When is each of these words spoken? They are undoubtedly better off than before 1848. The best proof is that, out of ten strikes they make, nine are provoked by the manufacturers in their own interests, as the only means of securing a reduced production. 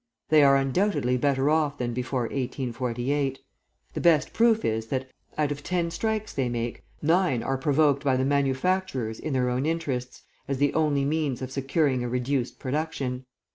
They 0.29 0.41
are 0.41 0.57
undoubtedly 0.57 1.15
better 1.17 1.47
off 1.51 1.77
than 1.77 1.93
before 1.93 2.21
1848. 2.21 3.37
The 3.93 4.01
best 4.01 4.33
proof 4.33 4.65
is 4.65 4.87
that, 4.87 5.07
out 5.37 5.51
of 5.51 5.61
ten 5.61 5.91
strikes 5.91 6.33
they 6.33 6.49
make, 6.49 6.83
nine 7.03 7.43
are 7.43 7.55
provoked 7.55 8.03
by 8.03 8.17
the 8.17 8.25
manufacturers 8.25 9.19
in 9.19 9.33
their 9.33 9.51
own 9.51 9.67
interests, 9.67 10.23
as 10.47 10.57
the 10.57 10.73
only 10.73 11.05
means 11.05 11.43
of 11.43 11.51
securing 11.51 12.03
a 12.03 12.09
reduced 12.09 12.57
production. 12.57 13.25